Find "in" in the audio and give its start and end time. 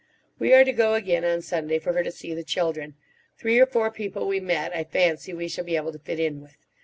6.19-6.41